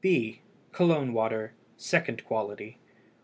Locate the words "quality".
2.25-2.79